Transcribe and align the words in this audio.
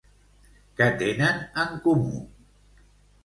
Què 0.79 0.85
tenen 1.01 1.43
en 1.65 1.77
comú? 1.83 2.21